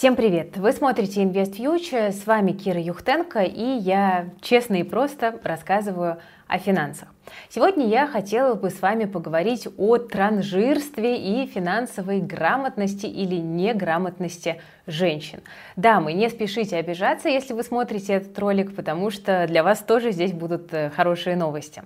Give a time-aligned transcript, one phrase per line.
[0.00, 0.56] Всем привет!
[0.56, 6.58] Вы смотрите Invest Future, с вами Кира Юхтенко, и я честно и просто рассказываю о
[6.58, 7.08] финансах.
[7.48, 14.60] Сегодня я хотела бы с вами поговорить о транжирстве и финансовой грамотности или неграмотности
[14.90, 15.40] женщин.
[15.76, 20.32] Дамы, не спешите обижаться, если вы смотрите этот ролик, потому что для вас тоже здесь
[20.32, 21.82] будут э, хорошие новости.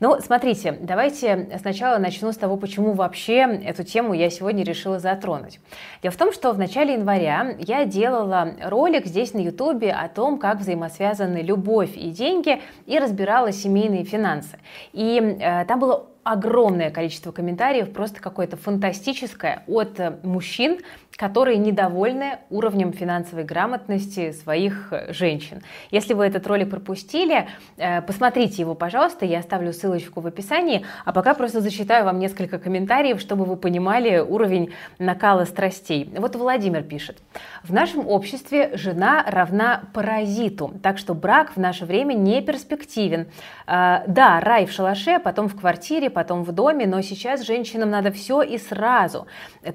[0.00, 5.60] Ну, смотрите, давайте сначала начну с того, почему вообще эту тему я сегодня решила затронуть.
[6.02, 10.38] Дело в том, что в начале января я делала ролик здесь на ютубе о том,
[10.38, 14.58] как взаимосвязаны любовь и деньги, и разбирала семейные финансы.
[14.92, 20.80] И э, там было огромное количество комментариев, просто какое-то фантастическое от э, мужчин,
[21.16, 25.62] которые недовольны уровнем финансовой грамотности своих э, женщин.
[25.90, 27.46] Если вы этот ролик пропустили,
[27.76, 32.58] э, посмотрите его, пожалуйста, я оставлю ссылочку в описании, а пока просто зачитаю вам несколько
[32.58, 36.12] комментариев, чтобы вы понимали уровень накала страстей.
[36.16, 37.18] Вот Владимир пишет.
[37.62, 43.28] В нашем обществе жена равна паразиту, так что брак в наше время не перспективен.
[43.66, 48.10] Да, рай в шалаше, а потом в квартире, потом в доме, но сейчас женщинам надо
[48.12, 49.26] все и сразу.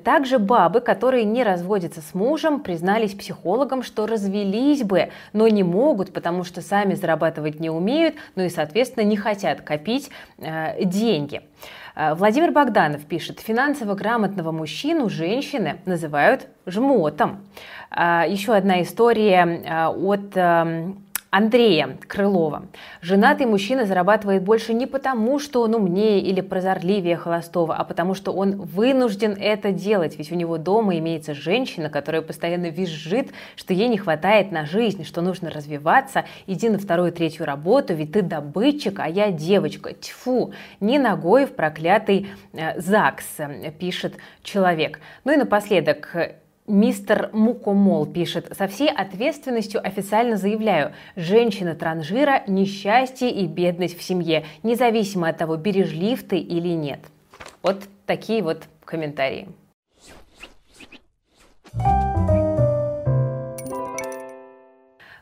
[0.03, 6.13] Также бабы, которые не разводятся с мужем, признались психологам, что развелись бы, но не могут,
[6.13, 11.41] потому что сами зарабатывать не умеют, ну и, соответственно, не хотят копить э, деньги.
[11.95, 17.45] Э, Владимир Богданов пишет, финансово грамотного мужчину женщины называют жмотом.
[17.91, 22.65] Э, еще одна история э, от эм, Андрея Крылова.
[23.01, 28.31] Женатый мужчина зарабатывает больше не потому, что он умнее или прозорливее холостого, а потому что
[28.31, 30.17] он вынужден это делать.
[30.17, 35.05] Ведь у него дома имеется женщина, которая постоянно визжит, что ей не хватает на жизнь,
[35.05, 36.25] что нужно развиваться.
[36.47, 39.93] Иди на вторую, третью работу, ведь ты добытчик, а я девочка.
[39.93, 43.37] Тьфу, не ногой в проклятый э, ЗАГС,
[43.77, 44.99] пишет человек.
[45.25, 46.39] Ну и напоследок,
[46.69, 55.29] Мистер Мукомол пишет, со всей ответственностью официально заявляю, женщина-транжира– несчастье и бедность в семье, независимо
[55.29, 56.99] от того, бережлив ты или нет.
[57.63, 59.47] Вот такие вот комментарии.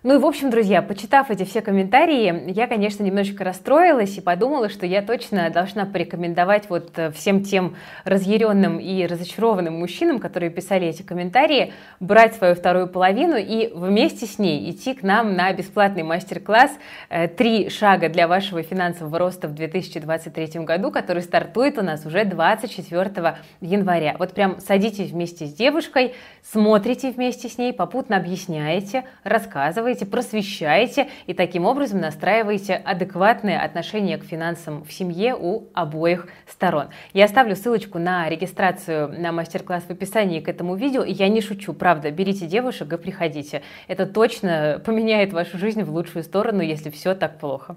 [0.08, 4.70] Ну и, в общем, друзья, почитав эти все комментарии, я, конечно, немножечко расстроилась и подумала,
[4.70, 7.76] что я точно должна порекомендовать вот э, всем тем
[8.06, 14.40] разъяренным и разочарованным мужчинам, которые писали эти комментарии, брать свою вторую половину и вместе с
[14.40, 16.72] ней идти к нам на бесплатный мастер-класс
[17.10, 22.24] э, «Три шага для вашего финансового роста в 2023 году», который стартует у нас уже
[22.24, 24.16] 24 января.
[24.20, 26.14] Вот прям садитесь вместе с девушкой,
[26.50, 34.18] смотрите вместе с ней, попутно объясняете, рассказываете, рассказываете, просвещаете и таким образом настраиваете адекватное отношение
[34.18, 36.88] к финансам в семье у обоих сторон.
[37.14, 41.42] Я оставлю ссылочку на регистрацию на мастер-класс в описании к этому видео, и я не
[41.42, 43.62] шучу, правда, берите девушек и приходите.
[43.88, 47.76] Это точно поменяет вашу жизнь в лучшую сторону, если все так плохо.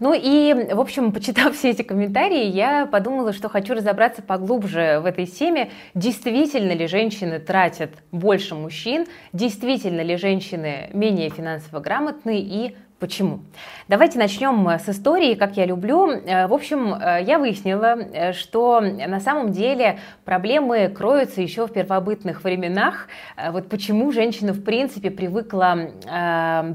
[0.00, 5.06] Ну и, в общем, почитав все эти комментарии, я подумала, что хочу разобраться поглубже в
[5.06, 5.70] этой теме.
[5.94, 9.06] Действительно ли женщины тратят больше мужчин?
[9.32, 13.42] Действительно ли женщины менее финансово грамотны и Почему?
[13.86, 16.10] Давайте начнем с истории, как я люблю.
[16.10, 21.72] Э, в общем, э, я выяснила, э, что на самом деле проблемы кроются еще в
[21.72, 23.06] первобытных временах.
[23.52, 25.92] Вот почему женщина, в принципе, привыкла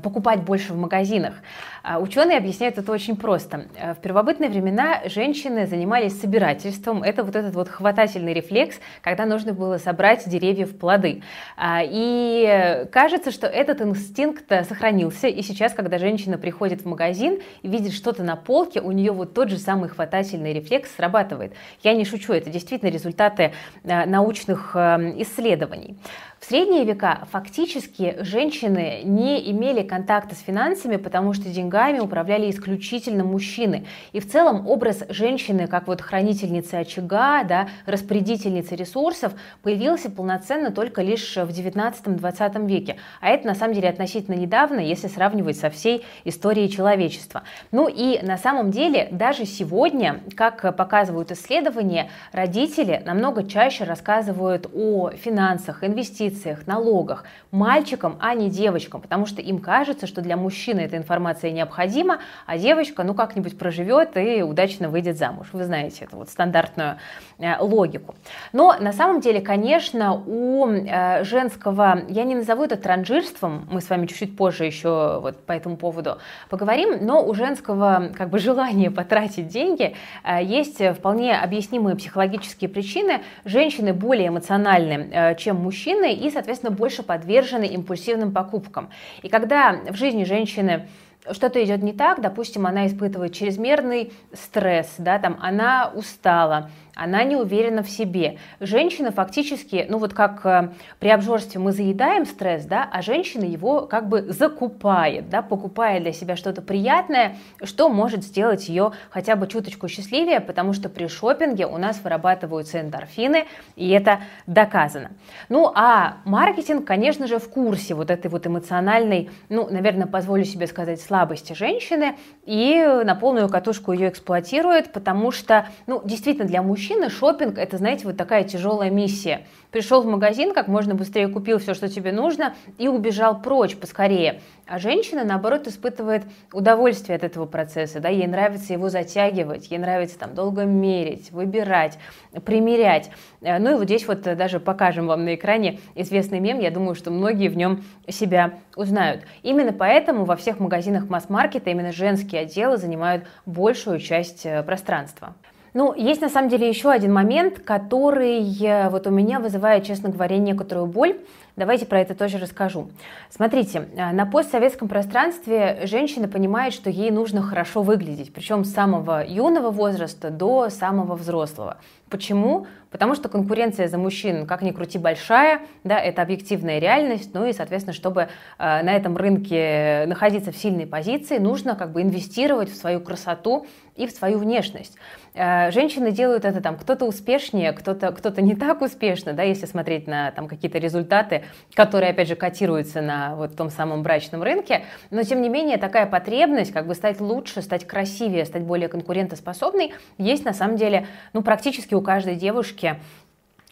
[0.01, 1.33] покупать больше в магазинах.
[1.83, 3.65] А ученые объясняют это очень просто.
[3.77, 7.03] В первобытные времена женщины занимались собирательством.
[7.03, 11.23] Это вот этот вот хватательный рефлекс, когда нужно было собрать деревья в плоды.
[11.57, 15.27] А, и кажется, что этот инстинкт сохранился.
[15.27, 19.33] И сейчас, когда женщина приходит в магазин и видит что-то на полке, у нее вот
[19.33, 21.51] тот же самый хватательный рефлекс срабатывает.
[21.83, 23.51] Я не шучу, это действительно результаты
[23.83, 25.97] а, научных исследований.
[26.43, 33.23] В средние века фактически женщины не имели контакта с финансами, потому что деньгами управляли исключительно
[33.23, 33.85] мужчины.
[34.11, 39.31] И в целом образ женщины как вот хранительницы очага, да, распорядительницы ресурсов
[39.61, 42.97] появился полноценно только лишь в 19-20 веке.
[43.21, 47.43] А это на самом деле относительно недавно, если сравнивать со всей историей человечества.
[47.71, 55.11] Ну и на самом деле даже сегодня, как показывают исследования, родители намного чаще рассказывают о
[55.11, 60.79] финансах, инвестициях, инвестициях, налогах мальчикам, а не девочкам, потому что им кажется, что для мужчины
[60.81, 65.47] эта информация необходима, а девочка ну как-нибудь проживет и удачно выйдет замуж.
[65.53, 66.97] Вы знаете эту вот стандартную
[67.37, 68.15] э, логику.
[68.53, 73.89] Но на самом деле, конечно, у э, женского, я не назову это транжирством, мы с
[73.89, 76.17] вами чуть-чуть позже еще вот по этому поводу
[76.49, 83.21] поговорим, но у женского как бы желания потратить деньги э, есть вполне объяснимые психологические причины.
[83.45, 88.89] Женщины более эмоциональны, чем мужчины, и, соответственно, больше подвержены импульсивным покупкам.
[89.21, 90.87] И когда в жизни женщины
[91.31, 97.35] что-то идет не так, допустим, она испытывает чрезмерный стресс, да, там она устала, она не
[97.35, 98.37] уверена в себе.
[98.59, 100.69] Женщина фактически, ну вот как э,
[100.99, 106.13] при обжорстве мы заедаем стресс, да, а женщина его как бы закупает, да, покупая для
[106.13, 111.65] себя что-то приятное, что может сделать ее хотя бы чуточку счастливее, потому что при шопинге
[111.65, 113.45] у нас вырабатываются эндорфины,
[113.75, 115.11] и это доказано.
[115.49, 120.67] Ну а маркетинг, конечно же, в курсе вот этой вот эмоциональной, ну, наверное, позволю себе
[120.67, 126.82] сказать, слабости женщины, и на полную катушку ее эксплуатирует, потому что, ну, действительно, для мужчин
[126.83, 129.45] мужчины шопинг это, знаете, вот такая тяжелая миссия.
[129.71, 134.41] Пришел в магазин, как можно быстрее купил все, что тебе нужно, и убежал прочь поскорее.
[134.67, 140.19] А женщина, наоборот, испытывает удовольствие от этого процесса, да, ей нравится его затягивать, ей нравится
[140.19, 141.97] там долго мерить, выбирать,
[142.43, 143.11] примерять.
[143.41, 146.95] Э, ну и вот здесь вот даже покажем вам на экране известный мем, я думаю,
[146.95, 149.23] что многие в нем себя узнают.
[149.41, 155.33] Именно поэтому во всех магазинах масс-маркета именно женские отделы занимают большую часть э, пространства.
[155.73, 160.09] Ну, есть на самом деле еще один момент, который э, вот у меня вызывает, честно
[160.09, 161.17] говоря, некоторую боль.
[161.55, 162.89] Давайте про это тоже расскажу.
[163.31, 169.25] Смотрите, э, на постсоветском пространстве женщина понимает, что ей нужно хорошо выглядеть, причем с самого
[169.25, 171.77] юного возраста до самого взрослого.
[172.09, 172.67] Почему?
[172.91, 177.53] Потому что конкуренция за мужчин, как ни крути, большая, да, это объективная реальность, ну и,
[177.53, 178.27] соответственно, чтобы э,
[178.57, 184.07] на этом рынке находиться в сильной позиции, нужно как бы инвестировать в свою красоту и
[184.07, 184.95] в свою внешность.
[185.33, 190.07] Э, женщины делают это там кто-то успешнее, кто-то кто не так успешно, да, если смотреть
[190.07, 191.43] на там какие-то результаты,
[191.73, 196.05] которые, опять же, котируются на вот том самом брачном рынке, но, тем не менее, такая
[196.05, 201.41] потребность как бы стать лучше, стать красивее, стать более конкурентоспособной есть на самом деле, ну,
[201.41, 202.97] практически у каждой девушки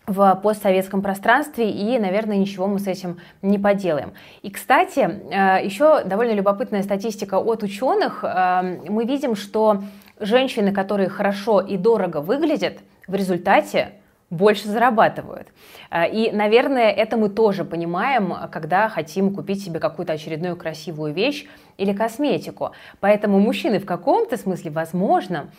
[0.07, 4.13] в постсоветском пространстве, и, наверное, ничего мы с этим не поделаем.
[4.41, 8.23] И, кстати, э, еще довольно любопытная статистика от ученых.
[8.23, 9.83] Э, мы видим, что
[10.21, 13.93] женщины, которые хорошо и дорого выглядят, в результате
[14.29, 15.49] больше зарабатывают.
[15.91, 21.45] Э, и, наверное, это мы тоже понимаем, когда хотим купить себе какую-то очередную красивую вещь
[21.77, 22.71] или косметику.
[22.99, 25.51] Поэтому мужчины в каком-то смысле, возможно,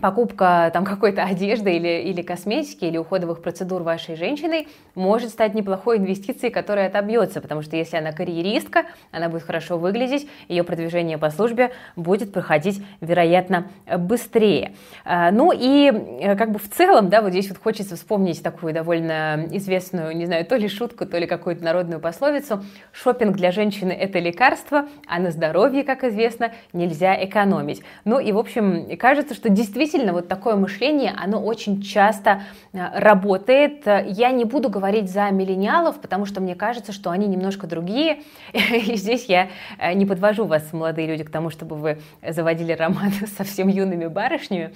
[0.00, 5.98] покупка там какой-то одежды или, или косметики, или уходовых процедур вашей женщиной может стать неплохой
[5.98, 11.30] инвестицией, которая отобьется, потому что если она карьеристка, она будет хорошо выглядеть, ее продвижение по
[11.30, 13.68] службе будет проходить, вероятно,
[13.98, 14.72] быстрее.
[15.04, 18.74] А, ну и э, как бы в целом, да, вот здесь вот хочется вспомнить такую
[18.74, 22.62] довольно известную, не знаю, то ли шутку, то ли какую-то народную пословицу.
[22.92, 27.82] Шопинг для женщины– это лекарство, а на здоровье, как известно, нельзя экономить.
[28.04, 32.42] Ну и, в общем, кажется, что действительно действительно вот такое мышление, оно очень часто
[32.72, 33.86] э, работает.
[33.86, 38.22] Я не буду говорить за миллениалов, потому что мне кажется, что они немножко другие.
[38.52, 43.12] И здесь я э, не подвожу вас, молодые люди, к тому, чтобы вы заводили роман
[43.36, 44.72] со совсем юными барышнями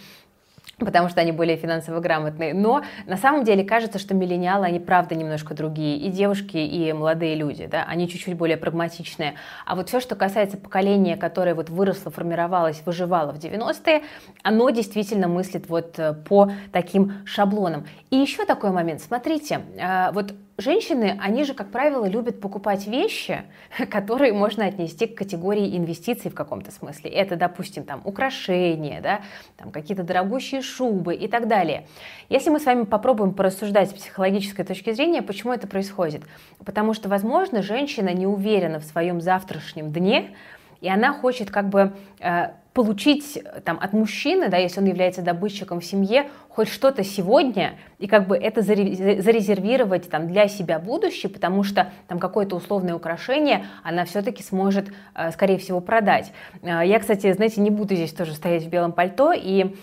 [0.84, 2.54] потому что они более финансово грамотные.
[2.54, 5.96] Но на самом деле кажется, что миллениалы, они правда немножко другие.
[5.96, 9.34] И девушки, и молодые люди, да, они чуть-чуть более прагматичные.
[9.66, 14.02] А вот все, что касается поколения, которое вот выросло, формировалось, выживало в 90-е,
[14.42, 17.86] оно действительно мыслит вот э, по таким шаблонам.
[18.10, 19.00] И еще такой момент.
[19.00, 23.42] Смотрите, э, вот женщины, они же, как правило, любят покупать вещи,
[23.90, 27.10] которые можно отнести к категории инвестиций в каком-то смысле.
[27.10, 29.20] Это, допустим, там украшения, да,
[29.56, 31.86] там какие-то дорогущие шубы и так далее.
[32.28, 36.22] Если мы с вами попробуем порассуждать с психологической точки зрения, почему это происходит?
[36.64, 40.36] Потому что, возможно, женщина не уверена в своем завтрашнем дне,
[40.80, 45.22] и она хочет как бы э, получить э, там, от мужчины, да, если он является
[45.22, 51.30] добытчиком в семье, хоть что-то сегодня, и как бы это зарезервировать там, для себя будущее,
[51.30, 56.32] потому что там какое-то условное украшение она все-таки сможет, э, скорее всего, продать.
[56.62, 59.74] Э, я, кстати, знаете, не буду здесь тоже стоять в белом пальто, и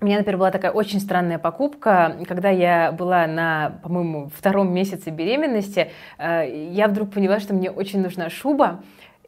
[0.00, 5.10] у меня, например, была такая очень странная покупка, когда я была на, по-моему, втором месяце
[5.10, 8.80] беременности, я вдруг поняла, что мне очень нужна шуба,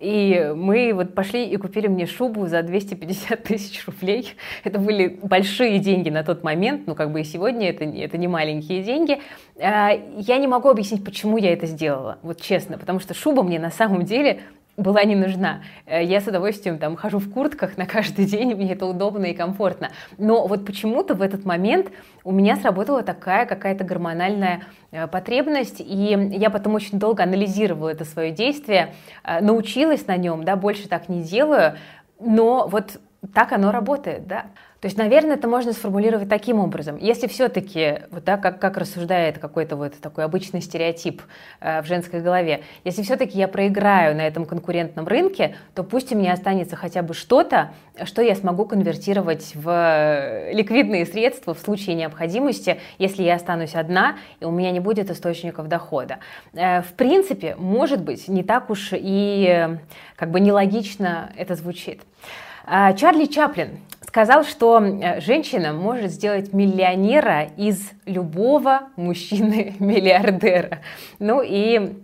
[0.02, 4.34] и мы вот пошли и купили мне шубу за 250 тысяч рублей.
[4.64, 8.26] Это были большие деньги на тот момент, ну как бы и сегодня это, это не
[8.26, 9.20] маленькие деньги.
[9.60, 13.60] А, я не могу объяснить, почему я это сделала, вот честно, потому что шуба мне
[13.60, 14.40] на самом деле
[14.76, 15.62] была не нужна.
[15.86, 19.34] Э, я с удовольствием там хожу в куртках на каждый день, мне это удобно и
[19.34, 19.90] комфортно.
[20.18, 21.90] Но вот почему-то в этот момент
[22.24, 28.04] у меня сработала такая какая-то гормональная э, потребность, и я потом очень долго анализировала это
[28.04, 31.76] свое действие, э, научилась на нем, да, больше так не делаю,
[32.18, 33.00] но вот
[33.34, 34.46] так оно работает, да.
[34.80, 36.96] То есть, наверное, это можно сформулировать таким образом.
[36.96, 41.22] Если все-таки, вот да, как, как рассуждает какой-то вот такой обычный стереотип
[41.60, 46.18] э, в женской голове, если все-таки я проиграю на этом конкурентном рынке, то пусть у
[46.18, 47.70] меня останется хотя бы что-то,
[48.02, 54.16] что я смогу конвертировать в э, ликвидные средства в случае необходимости, если я останусь одна
[54.40, 56.18] и у меня не будет источников дохода.
[56.54, 59.78] Э, в принципе, может быть, не так уж и э,
[60.16, 62.02] как бы нелогично это звучит.
[62.64, 64.80] А, Чарли Чаплин сказал, что
[65.20, 70.80] женщина может сделать миллионера из любого мужчины-миллиардера.
[71.18, 71.98] Ну и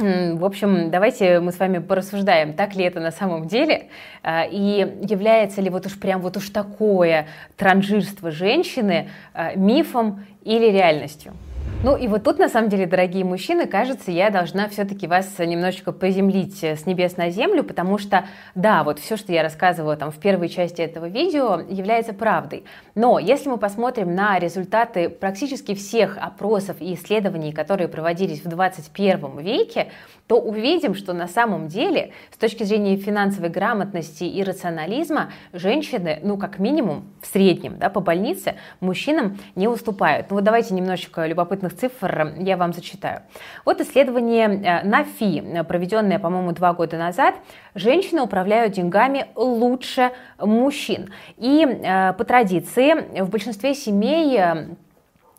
[0.00, 3.88] в общем, давайте мы с вами порассуждаем, так ли это на самом деле,
[4.22, 7.26] а, и является ли вот уж прям вот уж такое
[7.56, 11.34] транжирство женщины а, мифом или реальностью.
[11.82, 15.92] Ну и вот тут, на самом деле, дорогие мужчины, кажется, я должна все-таки вас немножечко
[15.92, 20.18] поземлить с небес на землю, потому что, да, вот все, что я рассказывала там в
[20.18, 22.64] первой части этого видео, является правдой.
[22.94, 29.38] Но если мы посмотрим на результаты практически всех опросов и исследований, которые проводились в 21
[29.38, 29.88] веке,
[30.26, 36.36] то увидим, что на самом деле, с точки зрения финансовой грамотности и рационализма, женщины, ну,
[36.36, 40.26] как минимум, в среднем, да, по больнице, мужчинам не уступают.
[40.28, 43.22] Ну, вот давайте немножечко любопытных конкретных цифр я вам зачитаю.
[43.64, 47.34] Вот исследование э, на ФИ, проведенное, по-моему, два года назад,
[47.74, 51.12] женщины управляют деньгами лучше мужчин.
[51.38, 54.68] И э, по традиции в большинстве семей э,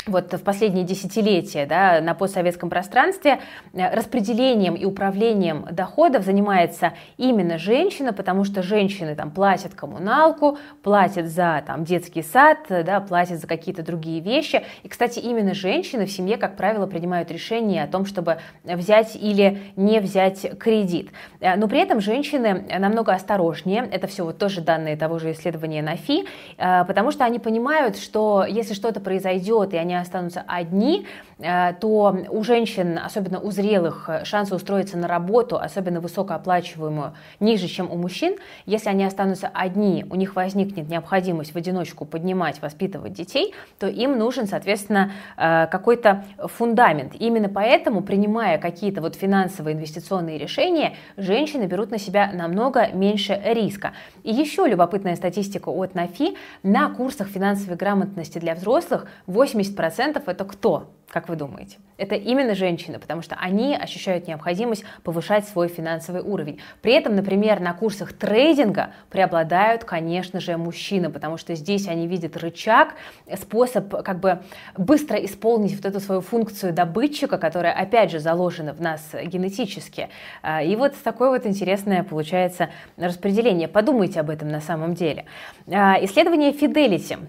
[0.07, 3.39] вот в последние десятилетия да, на постсоветском пространстве
[3.73, 11.27] э, распределением и управлением доходов занимается именно женщина, потому что женщины там платят коммуналку, платят
[11.27, 14.63] за там, детский сад, да, платят за какие-то другие вещи.
[14.83, 19.61] И, кстати, именно женщины в семье, как правило, принимают решение о том, чтобы взять или
[19.75, 21.11] не взять кредит.
[21.39, 25.81] Э, но при этом женщины намного осторожнее, это все вот тоже данные того же исследования
[25.81, 26.25] на ФИ,
[26.57, 31.05] э, потому что они понимают, что если что-то произойдет, и они они останутся одни,
[31.39, 37.91] э, то у женщин, особенно у зрелых, шансы устроиться на работу, особенно высокооплачиваемую, ниже, чем
[37.91, 38.35] у мужчин.
[38.65, 44.17] Если они останутся одни, у них возникнет необходимость в одиночку поднимать, воспитывать детей, то им
[44.17, 47.13] нужен, соответственно, э, какой-то фундамент.
[47.19, 53.91] Именно поэтому, принимая какие-то вот финансовые инвестиционные решения, женщины берут на себя намного меньше риска.
[54.23, 56.37] И еще любопытная статистика от НАФИ.
[56.63, 60.91] На курсах финансовой грамотности для взрослых 80% 10% это кто?
[61.11, 61.77] Как вы думаете?
[61.97, 66.61] Это именно женщины, потому что они ощущают необходимость повышать свой финансовый уровень.
[66.81, 72.37] При этом, например, на курсах трейдинга преобладают, конечно же, мужчины, потому что здесь они видят
[72.37, 72.95] рычаг,
[73.35, 74.41] способ как бы
[74.77, 80.07] быстро исполнить вот эту свою функцию добытчика, которая, опять же, заложена в нас генетически.
[80.41, 83.67] А, и вот такое вот интересное получается распределение.
[83.67, 85.25] Подумайте об этом на самом деле.
[85.67, 87.19] А, исследование Fidelity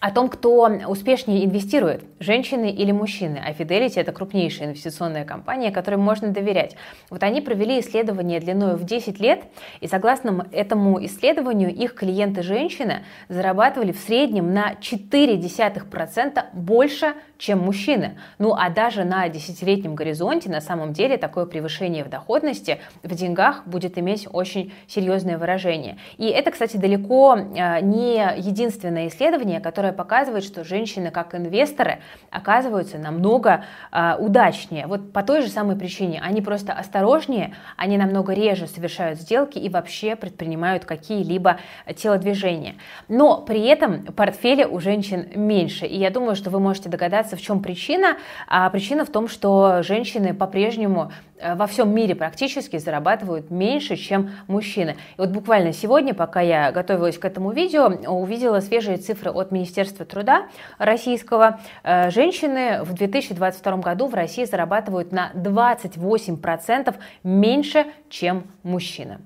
[0.00, 3.40] о том, кто успешнее инвестирует, женщины или мужчины.
[3.44, 6.76] А Fidelity– это крупнейшая инвестиционная компания, которой можно доверять.
[7.10, 9.44] Вот они провели исследование длиной в 10 лет,
[9.80, 18.18] и согласно этому исследованию их клиенты-женщины зарабатывали в среднем на 0,4% больше, чем мужчины.
[18.38, 23.66] Ну а даже на десятилетнем горизонте на самом деле такое превышение в доходности в деньгах
[23.66, 25.98] будет иметь очень серьезное выражение.
[26.16, 31.98] И это, кстати, далеко э, не единственное исследование, которое показывает, что женщины как инвесторы
[32.30, 34.86] оказываются намного э, удачнее.
[34.86, 36.20] Вот по той же самой причине.
[36.22, 41.58] Они просто осторожнее, они намного реже совершают сделки и вообще предпринимают какие-либо
[41.96, 42.76] телодвижения.
[43.08, 45.86] Но при этом портфели у женщин меньше.
[45.86, 48.16] И я думаю, что вы можете догадаться, разбираться, в чем причина.
[48.46, 54.30] А причина в том, что женщины по-прежнему э, во всем мире практически зарабатывают меньше, чем
[54.48, 54.96] мужчины.
[55.16, 60.04] И вот буквально сегодня, пока я готовилась к этому видео, увидела свежие цифры от Министерства
[60.04, 60.46] труда
[60.78, 61.58] российского.
[61.82, 69.18] Э, женщины в 2022 году в России зарабатывают на 28% меньше, чем мужчины.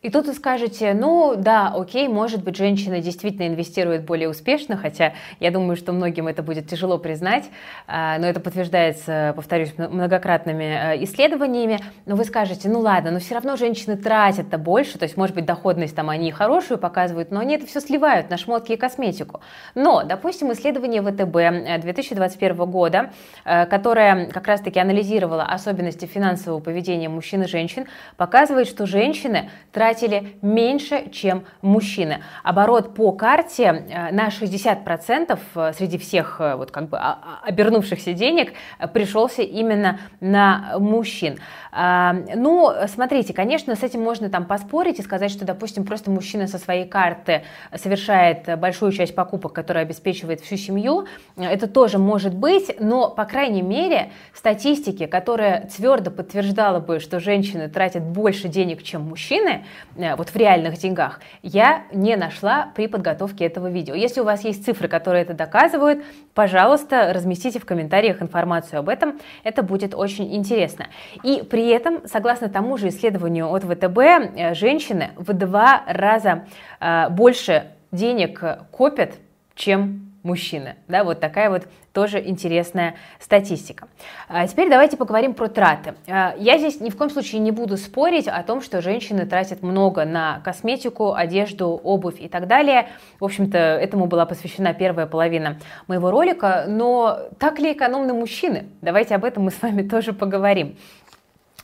[0.00, 5.14] И тут вы скажете, ну да, окей, может быть, женщина действительно инвестирует более успешно, хотя
[5.40, 7.46] я думаю, что многим это будет тяжело признать,
[7.88, 11.80] а, но это подтверждается, повторюсь, многократными э, исследованиями.
[12.06, 15.46] Но вы скажете, ну ладно, но все равно женщины тратят-то больше, то есть, может быть,
[15.46, 19.40] доходность там они хорошую показывают, но они это все сливают на шмотки и косметику.
[19.74, 23.10] Но, допустим, исследование ВТБ 2021 э, года,
[23.44, 27.86] э, которое как раз-таки анализировало особенности финансового поведения мужчин и женщин,
[28.16, 32.22] показывает, что женщины тратят тратили меньше, чем мужчины.
[32.42, 38.12] Оборот по карте э, на 60% э, среди всех вот как бы а, а, обернувшихся
[38.12, 38.52] денег
[38.92, 41.38] пришелся именно на мужчин.
[41.72, 46.46] А, ну, смотрите, конечно, с этим можно там поспорить и сказать, что, допустим, просто мужчина
[46.48, 51.06] со своей карты совершает большую часть покупок, которая обеспечивает всю семью.
[51.36, 57.68] Это тоже может быть, но, по крайней мере, статистики, которая твердо подтверждала бы, что женщины
[57.68, 59.62] тратят больше денег, чем мужчины, э,
[59.96, 63.94] вот в реальных деньгах, я не нашла при подготовке этого видео.
[63.94, 66.04] Если у вас есть цифры, которые это доказывают,
[66.34, 70.86] пожалуйста, разместите в комментариях информацию об этом, это будет очень интересно.
[71.22, 76.44] И при этом, согласно тому же исследованию от ВТБ, э, женщины в два раза
[76.80, 79.14] э, больше денег копят,
[79.54, 80.76] чем мужчины.
[80.86, 83.88] Да, вот такая вот тоже интересная статистика.
[84.28, 85.94] А теперь давайте поговорим про траты.
[86.06, 89.62] А, я здесь ни в коем случае не буду спорить о том, что женщины тратят
[89.62, 92.90] много на косметику, одежду, обувь и так далее.
[93.18, 95.58] В общем-то, этому была посвящена первая половина
[95.88, 96.66] моего ролика.
[96.68, 98.68] Но так ли экономны мужчины?
[98.82, 100.76] Давайте об этом мы с вами тоже поговорим.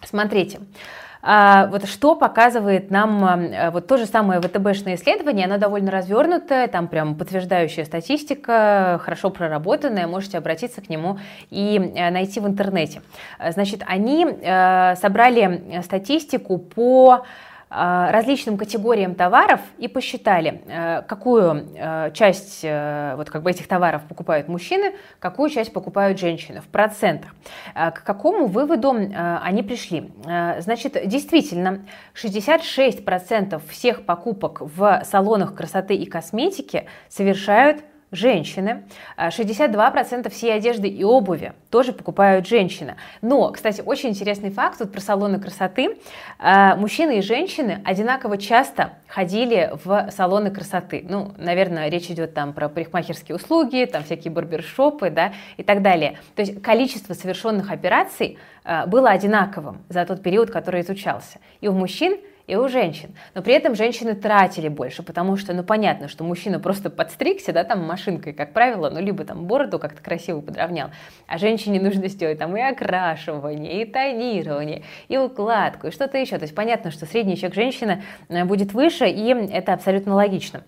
[0.02, 0.60] Смотрите,
[1.24, 6.86] вот что показывает нам а, вот то же самое ВТБшное исследование, оно довольно развернутое, там
[6.86, 11.18] прям подтверждающая статистика, хорошо проработанная, можете обратиться к нему
[11.50, 13.00] и а, найти в интернете.
[13.50, 17.24] Значит, они собрали статистику по
[17.74, 24.48] различным категориям товаров и посчитали, э, какую э, часть вот как бы этих товаров покупают
[24.48, 27.34] мужчины, какую часть покупают женщины в процентах.
[27.74, 30.12] К какому выводу они пришли?
[30.58, 38.84] Значит, действительно, 66% всех покупок в салонах красоты и косметики совершают женщины.
[39.18, 42.96] 62% всей одежды и обуви тоже покупают женщины.
[43.22, 45.98] Но, кстати, очень интересный факт тут про салоны красоты.
[46.38, 51.04] А, мужчины и женщины одинаково часто ходили в салоны красоты.
[51.08, 56.18] Ну, наверное, речь идет там про парикмахерские услуги, там всякие барбершопы, да, и так далее.
[56.34, 61.38] То есть количество совершенных операций а, было одинаковым за тот период, который изучался.
[61.60, 63.14] И у мужчин и у женщин.
[63.34, 67.64] Но при этом женщины тратили больше, потому что, ну, понятно, что мужчина просто подстригся, да,
[67.64, 70.90] там машинкой, как правило, ну, либо там бороду как-то красиво подровнял,
[71.26, 76.36] а женщине нужно сделать там и окрашивание, и тонирование, и укладку, и что-то еще.
[76.36, 80.64] То есть понятно, что средний чек женщины э, будет выше, и это абсолютно логично.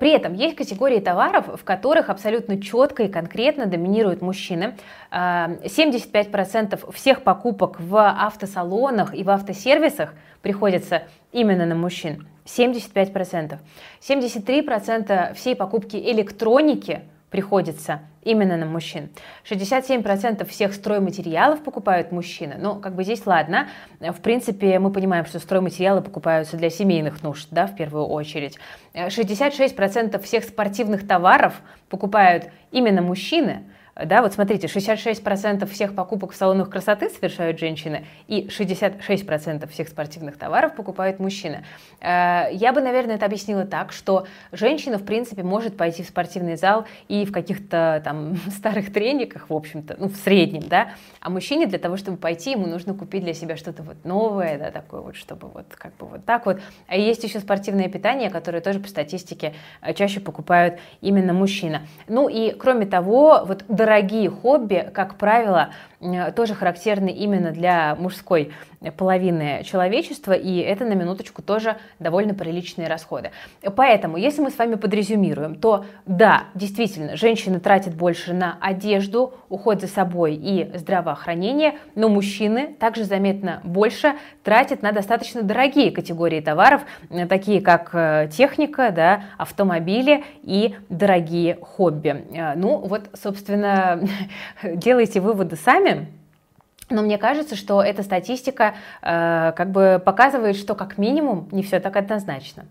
[0.00, 4.74] При этом есть категории товаров, в которых абсолютно четко и конкретно доминируют мужчины.
[5.12, 12.26] 75% э, всех покупок в автосалонах и в автосервисах приходится именно на мужчин.
[12.44, 13.58] 75%.
[14.00, 19.08] 73% всей покупки электроники приходится именно на мужчин.
[19.48, 22.56] 67% всех стройматериалов покупают мужчины.
[22.58, 23.68] Ну, как бы здесь ладно.
[24.00, 28.58] В принципе, мы понимаем, что стройматериалы покупаются для семейных нужд, да, в первую очередь.
[28.94, 33.64] 66% всех спортивных товаров покупают именно мужчины.
[34.04, 40.36] Да, вот смотрите, 66% всех покупок в салонах красоты совершают женщины, и 66% всех спортивных
[40.36, 41.64] товаров покупают мужчины.
[42.00, 46.56] Э, я бы, наверное, это объяснила так, что женщина, в принципе, может пойти в спортивный
[46.56, 51.66] зал и в каких-то там старых трениках, в общем-то, ну, в среднем, да, а мужчине
[51.66, 55.16] для того, чтобы пойти, ему нужно купить для себя что-то вот новое, да, такое вот,
[55.16, 56.60] чтобы вот как бы вот так вот.
[56.88, 61.82] А есть еще спортивное питание, которое тоже по статистике э, чаще покупают именно мужчина.
[62.08, 63.89] Ну и, кроме того, вот дорогие
[64.28, 65.70] хобби, как правило,
[66.36, 68.52] тоже характерны именно для мужской
[68.96, 73.30] половины человечества, и это на минуточку тоже довольно приличные расходы.
[73.76, 79.80] Поэтому, если мы с вами подрезюмируем, то да, действительно, женщины тратят больше на одежду, уход
[79.82, 86.82] за собой и здравоохранение, но мужчины также заметно больше тратят на достаточно дорогие категории товаров,
[87.28, 92.24] такие как э, техника, да, автомобили и дорогие хобби.
[92.32, 94.00] Э, ну вот, собственно,
[94.62, 96.19] делайте выводы сами.
[96.90, 101.78] Но мне кажется, что эта статистика э, как бы показывает, что как минимум не все
[101.78, 102.66] так однозначно.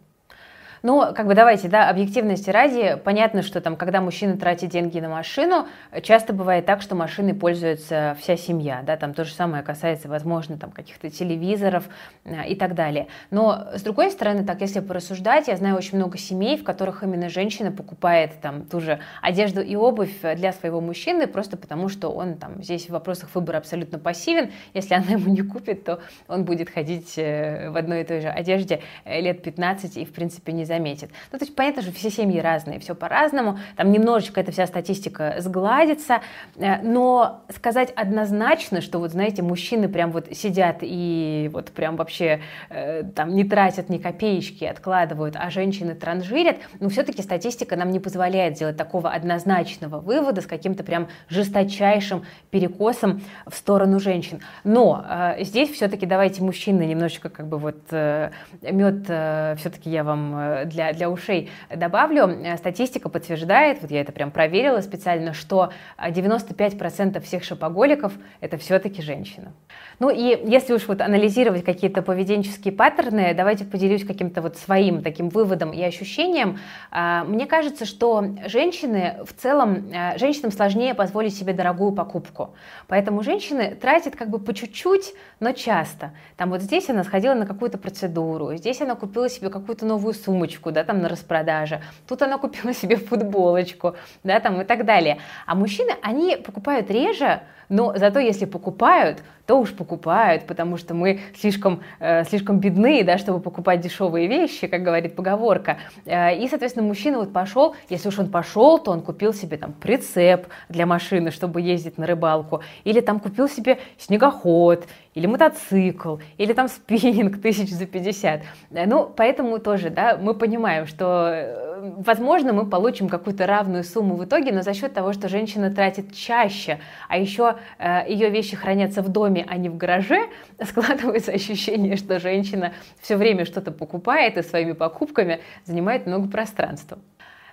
[0.81, 5.09] Ну, как бы давайте, да, объективности ради, понятно, что там, когда мужчина тратит деньги на
[5.09, 5.67] машину,
[6.01, 10.57] часто бывает так, что машиной пользуется вся семья, да, там то же самое касается, возможно,
[10.57, 11.89] там каких-то телевизоров
[12.23, 13.07] э, и так далее.
[13.29, 17.27] Но, с другой стороны, так, если порассуждать, я знаю очень много семей, в которых именно
[17.27, 22.35] женщина покупает там ту же одежду и обувь для своего мужчины, просто потому что он
[22.35, 26.69] там здесь в вопросах выбора абсолютно пассивен, если она ему не купит, то он будет
[26.69, 30.68] ходить э, в одной и той же одежде э, лет 15 и, в принципе, не
[30.69, 31.09] заметит.
[31.33, 35.35] Ну, то есть, понятно же, все семьи разные, все по-разному, там немножечко эта вся статистика
[35.39, 36.21] сгладится,
[36.55, 42.39] э, но сказать однозначно, что вот, знаете, мужчины прям вот сидят и вот прям вообще
[42.69, 47.99] э, там не тратят ни копеечки, откладывают, а женщины транжирят, ну, все-таки статистика нам не
[47.99, 54.39] позволяет сделать такого однозначного вывода с каким-то прям жесточайшим перекосом в сторону женщин.
[54.63, 58.29] Но э, здесь все-таки давайте мужчины немножечко как бы вот э,
[58.61, 62.27] мед э, все-таки я вам э, для, для ушей добавлю.
[62.27, 69.01] Э, статистика подтверждает, вот я это прям проверила специально, что 95% всех шопоголиков это все-таки
[69.01, 69.53] женщина.
[69.99, 75.29] Ну и если уж вот анализировать какие-то поведенческие паттерны, давайте поделюсь каким-то вот своим таким
[75.29, 76.59] выводом и ощущением.
[76.91, 82.55] А, мне кажется, что женщины в целом, женщинам сложнее позволить себе дорогую покупку.
[82.87, 86.11] Поэтому женщины тратят как бы по чуть-чуть, но часто.
[86.37, 90.48] Там вот здесь она сходила на какую-то процедуру, здесь она купила себе какую-то новую сумочку,
[90.71, 95.19] да, там на распродаже, тут она купила себе футболочку, да, там и так далее.
[95.45, 101.21] А мужчины, они покупают реже, но зато если покупают, то уж покупают, потому что мы
[101.35, 105.79] слишком, э, слишком бедны, да, чтобы покупать дешевые вещи, как говорит поговорка.
[106.05, 109.73] Э, и, соответственно, мужчина вот пошел, если уж он пошел, то он купил себе там
[109.73, 116.53] прицеп для машины, чтобы ездить на рыбалку, или там купил себе снегоход, или мотоцикл, или
[116.53, 118.41] там спиннинг тысяч за 50.
[118.71, 124.15] Э, ну, поэтому тоже, да, мы понимаем, что, э, возможно, мы получим какую-то равную сумму
[124.15, 128.55] в итоге, но за счет того, что женщина тратит чаще, а еще э, ее вещи
[128.55, 130.27] хранятся в доме, а не в гараже,
[130.63, 136.99] складывается ощущение, что женщина все время что-то покупает и своими покупками занимает много пространства.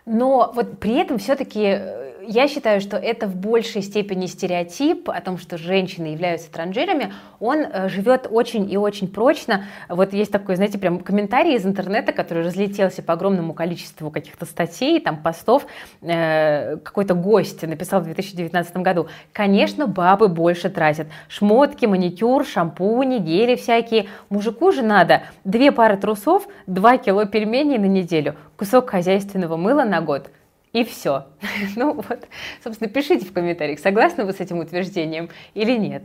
[0.06, 5.20] Но вот при этом все-таки э, я считаю, что это в большей степени стереотип о
[5.20, 7.12] том, что женщины являются транжирами.
[7.40, 9.64] Он э, живет очень и очень прочно.
[9.88, 15.00] Вот есть такой, знаете, прям комментарий из интернета, который разлетелся по огромному количеству каких-то статей,
[15.00, 15.66] там, постов.
[16.02, 19.08] Э, какой-то гость написал в 2019 году.
[19.32, 21.06] Конечно, бабы больше тратят.
[21.28, 24.06] Шмотки, маникюр, шампуни, гели всякие.
[24.28, 30.00] Мужику же надо две пары трусов, два кило пельменей на неделю кусок хозяйственного мыла на
[30.00, 30.30] год.
[30.76, 31.24] И все.
[31.76, 32.28] Ну вот,
[32.62, 36.04] собственно, пишите в комментариях, согласны вы с этим утверждением или нет.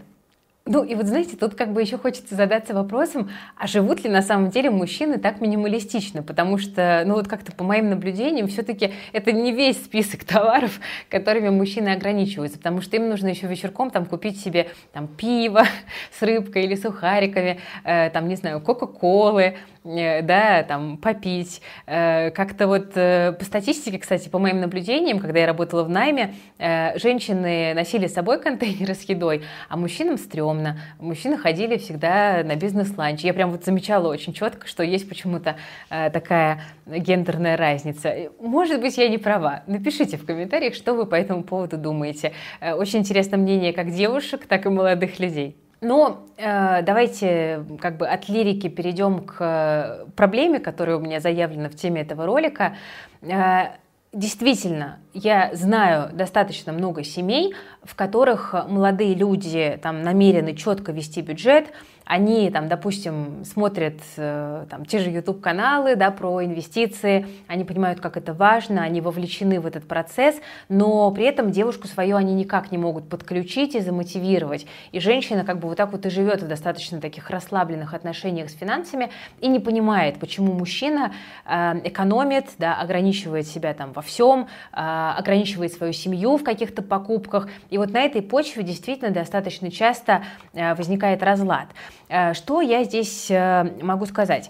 [0.65, 4.21] Ну и вот знаете, тут как бы еще хочется задаться вопросом, а живут ли на
[4.21, 6.23] самом деле мужчины так минималистично?
[6.23, 10.79] Потому что, ну вот как-то по моим наблюдениям, все-таки это не весь список товаров,
[11.10, 15.65] которыми мужчины ограничиваются, потому что им нужно еще вечерком там купить себе там пиво
[16.17, 21.61] с рыбкой или сухариками, э, там, не знаю, кока-колы, да, там, попить.
[21.87, 26.35] Э, как-то вот э, по статистике, кстати, по моим наблюдениям, когда я работала в найме,
[26.59, 30.79] женщины носили с собой контейнеры с едой, а мужчинам стрёмно.
[30.99, 33.21] Мужчины ходили всегда на бизнес-ланч.
[33.21, 35.55] Я прям вот замечала очень четко, что есть почему-то
[35.89, 38.31] такая гендерная разница.
[38.39, 39.63] Может быть, я не права.
[39.67, 42.33] Напишите в комментариях, что вы по этому поводу думаете.
[42.61, 45.55] Очень интересно мнение как девушек, так и молодых людей.
[45.81, 51.75] Но э, давайте как бы от лирики перейдем к проблеме, которая у меня заявлена в
[51.75, 52.75] теме этого ролика.
[53.23, 53.77] Э,
[54.13, 61.71] действительно, я знаю достаточно много семей, в которых молодые люди там намерены четко вести бюджет,
[62.12, 68.17] они там, допустим, смотрят э, там, те же YouTube-каналы да, про инвестиции, они понимают, как
[68.17, 70.36] это важно, они вовлечены в этот процесс,
[70.67, 74.67] но при этом девушку свою они никак не могут подключить и замотивировать.
[74.91, 78.56] И женщина как бы вот так вот и живет в достаточно таких расслабленных отношениях с
[78.56, 81.13] финансами и не понимает, почему мужчина
[81.45, 87.47] э, экономит, да, ограничивает себя там во всем, э, ограничивает свою семью в каких-то покупках.
[87.69, 91.67] И вот на этой почве действительно достаточно часто возникает разлад.
[92.12, 94.50] Э, что я здесь э, могу сказать?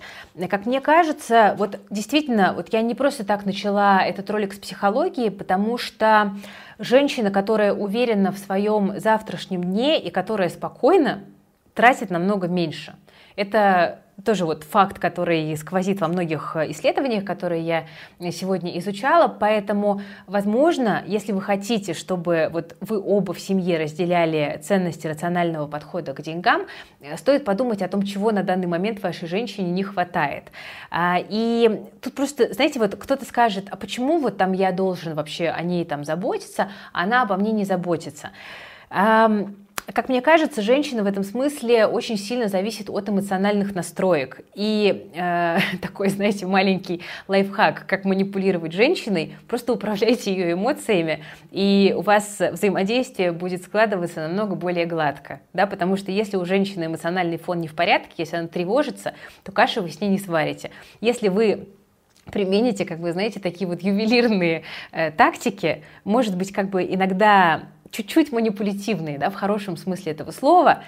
[0.49, 5.29] Как мне кажется, вот действительно, вот я не просто так начала этот ролик с психологии,
[5.29, 6.33] потому что
[6.79, 11.19] женщина, которая уверена в своем завтрашнем дне и которая спокойна,
[11.75, 12.95] тратит намного меньше.
[13.35, 17.85] Это тоже вот факт, который сквозит во многих э, исследованиях, которые я
[18.31, 19.27] сегодня изучала.
[19.27, 26.13] Поэтому, возможно, если вы хотите, чтобы вот вы оба в семье разделяли ценности рационального подхода
[26.13, 26.67] к деньгам,
[26.99, 30.51] э, стоит подумать о том, чего на данный момент вашей женщине не хватает.
[30.89, 35.49] А, и тут просто, знаете, вот кто-то скажет, а почему вот там я должен вообще
[35.49, 38.31] о ней там заботиться, а она обо мне не заботится.
[39.93, 44.41] Как мне кажется, женщина в этом смысле очень сильно зависит от эмоциональных настроек.
[44.53, 52.01] И э, такой, знаете, маленький лайфхак, как манипулировать женщиной, просто управляйте ее эмоциями, и у
[52.01, 55.41] вас взаимодействие будет складываться намного более гладко.
[55.53, 55.67] Да?
[55.67, 59.13] Потому что если у женщины эмоциональный фон не в порядке, если она тревожится,
[59.43, 60.71] то каши вы с ней не сварите.
[61.01, 61.67] Если вы
[62.31, 68.31] примените, как вы знаете, такие вот ювелирные э, тактики, может быть, как бы иногда чуть-чуть
[68.31, 70.83] манипулятивные, да, в хорошем смысле этого слова,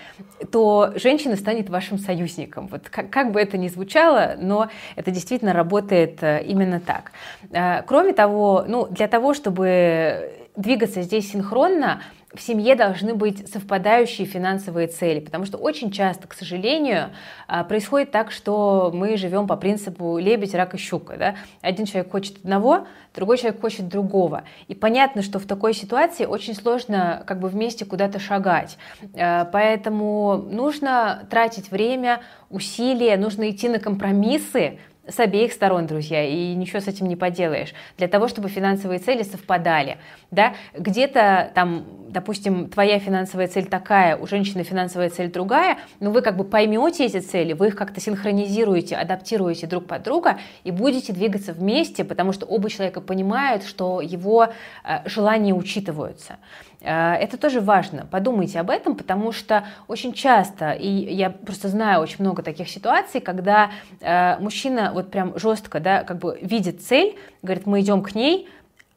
[0.52, 2.68] то женщина станет вашим союзником.
[2.68, 7.12] Вот как, как бы это ни звучало, но это действительно работает э, именно так.
[7.52, 12.02] Э, кроме того, ну, для того, чтобы двигаться здесь синхронно,
[12.34, 17.12] в семье должны быть совпадающие финансовые цели, потому что очень часто, к сожалению,
[17.48, 21.18] а, происходит так, что мы живем по принципу лебедь, рак и щука.
[21.18, 21.36] Да?
[21.62, 24.44] Один человек хочет одного, другой человек хочет другого.
[24.68, 28.78] И понятно, что в такой ситуации очень сложно как бы вместе куда-то шагать.
[29.16, 36.54] А, поэтому нужно тратить время, усилия, нужно идти на компромиссы, с обеих сторон, друзья, и
[36.56, 37.74] ничего с этим не поделаешь.
[37.98, 39.98] Для того, чтобы финансовые цели совпадали.
[40.32, 40.54] Да?
[40.78, 46.38] Где-то там, допустим, твоя финансовая цель такая, у женщины финансовая цель другая, но вы как
[46.38, 51.52] бы поймете эти цели, вы их как-то синхронизируете, адаптируете друг под друга и будете двигаться
[51.52, 54.48] вместе, потому что оба человека понимают, что его
[54.84, 56.38] э, желания учитываются.
[56.84, 58.06] Э, это тоже важно.
[58.12, 63.22] Подумайте об этом, потому что очень часто, и я просто знаю очень много таких ситуаций,
[63.22, 68.14] когда э, мужчина вот прям жестко, да, как бы видит цель, говорит, мы идем к
[68.14, 68.50] ней,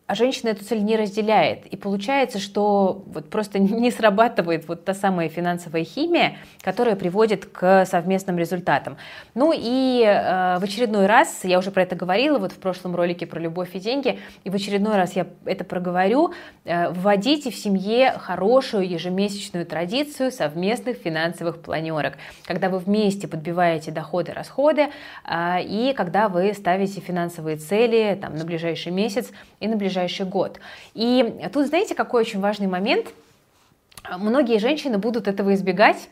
[0.06, 1.66] а женщина эту цель не разделяет.
[1.66, 7.84] И получается, что вот просто не срабатывает вот та самая финансовая химия, которая приводит к
[7.86, 8.96] совместным результатам.
[9.34, 13.26] Ну и э, в очередной раз, я уже про это говорила вот в прошлом ролике
[13.26, 16.32] про любовь и деньги, и в очередной раз я это проговорю,
[16.64, 22.14] э, вводите в семье хорошую ежемесячную традицию совместных финансовых планерок,
[22.44, 24.88] когда вы вместе подбиваете доходы, расходы,
[25.24, 30.26] э, и когда вы ставите финансовые цели там, на ближайший месяц и на ближайший ближайший
[30.26, 30.60] год.
[30.94, 33.06] И тут, знаете, какой очень важный момент?
[34.18, 36.08] Многие женщины будут этого избегать.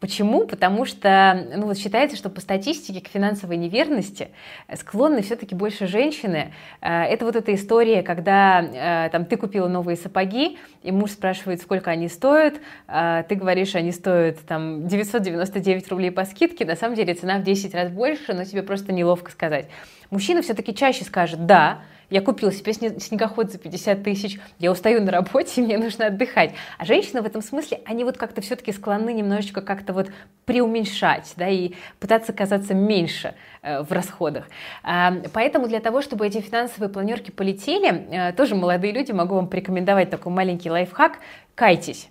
[0.00, 0.46] Почему?
[0.46, 4.28] Потому что ну, вот считается, что по статистике к финансовой неверности
[4.74, 6.52] склонны все-таки больше женщины.
[6.82, 11.62] Э, это вот эта история, когда э, там, ты купила новые сапоги, и муж спрашивает,
[11.62, 12.54] сколько они стоят,
[12.86, 17.44] э, ты говоришь, они стоят там, 999 рублей по скидке, на самом деле цена в
[17.44, 19.68] 10 раз больше, но тебе просто неловко сказать.
[20.10, 21.78] Мужчина все-таки чаще скажет «да»,
[22.10, 26.52] я купила себе снегоход за 50 тысяч, я устаю на работе, мне нужно отдыхать.
[26.78, 30.10] А женщины в этом смысле, они вот как-то все-таки склонны немножечко как-то вот
[30.44, 34.48] преуменьшать, да, и пытаться казаться меньше э, в расходах.
[34.84, 39.48] Э, поэтому для того, чтобы эти финансовые планерки полетели, э, тоже молодые люди, могу вам
[39.48, 41.18] порекомендовать такой маленький лайфхак,
[41.54, 42.08] кайтесь.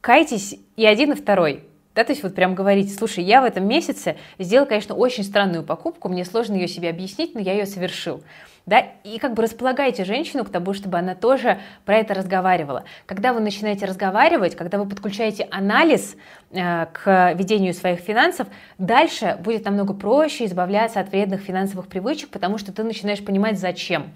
[0.00, 1.64] Кайтесь и один, и второй.
[1.96, 5.64] Да, то есть вот прям говорите, слушай, я в этом месяце сделал, конечно, очень странную
[5.64, 8.22] покупку, мне сложно ее себе объяснить, но я ее совершил
[8.66, 12.82] да, и как бы располагаете женщину к тому, чтобы она тоже про это разговаривала.
[13.06, 16.16] Когда вы начинаете разговаривать, когда вы подключаете анализ
[16.50, 22.58] э, к ведению своих финансов, дальше будет намного проще избавляться от вредных финансовых привычек, потому
[22.58, 24.12] что ты начинаешь понимать, зачем.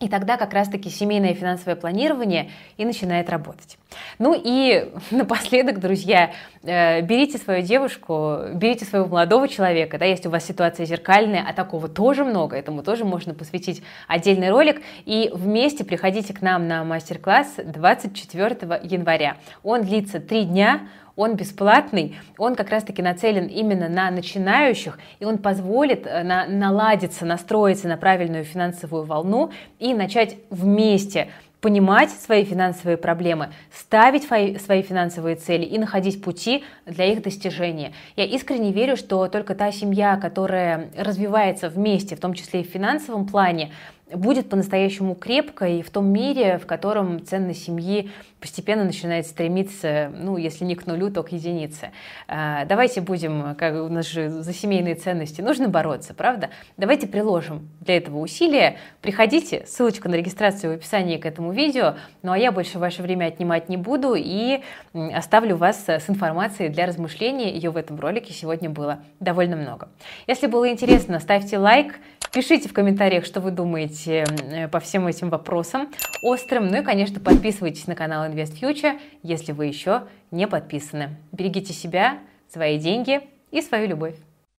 [0.00, 3.78] И тогда как раз-таки семейное финансовое планирование и начинает работать.
[4.18, 6.30] Ну и напоследок, друзья,
[6.62, 11.52] э, берите свою девушку, берите своего молодого человека, да, если у вас ситуация зеркальная, а
[11.52, 16.84] такого тоже много, этому тоже можно посвятить отдельный ролик, и вместе приходите к нам на
[16.84, 19.36] мастер-класс 24 января.
[19.64, 20.82] Он длится три дня,
[21.18, 27.26] он бесплатный, он как раз-таки нацелен именно на начинающих, и он позволит э, на, наладиться,
[27.26, 29.50] настроиться на правильную финансовую волну
[29.80, 31.28] и начать вместе
[31.60, 37.92] понимать свои финансовые проблемы, ставить свои финансовые цели и находить пути для их достижения.
[38.14, 42.70] Я искренне верю, что только та семья, которая развивается вместе, в том числе и в
[42.70, 43.72] финансовом плане,
[44.12, 50.64] будет по-настоящему крепкой в том мире, в котором ценность семьи постепенно начинает стремиться, ну, если
[50.64, 51.90] не к нулю, то к единице.
[52.28, 56.50] А, давайте будем, как у нас же за семейные ценности нужно бороться, правда?
[56.76, 58.76] Давайте приложим для этого усилия.
[59.02, 61.94] Приходите, ссылочка на регистрацию в описании к этому видео.
[62.22, 64.60] Ну, а я больше ваше время отнимать не буду и
[64.92, 67.52] оставлю вас с информацией для размышления.
[67.52, 69.88] Ее в этом ролике сегодня было довольно много.
[70.26, 71.98] Если было интересно, ставьте лайк,
[72.32, 75.88] Пишите в комментариях, что вы думаете э, по всем этим вопросам
[76.22, 76.68] острым.
[76.68, 81.16] Ну и, конечно, подписывайтесь на канал Invest Future, если вы еще не подписаны.
[81.32, 82.18] Берегите себя,
[82.52, 84.16] свои деньги и свою любовь.